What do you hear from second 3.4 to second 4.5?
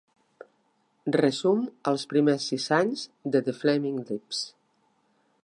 The Flaming Lips.